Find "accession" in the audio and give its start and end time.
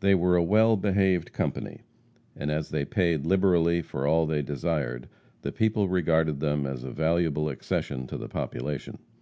7.50-8.06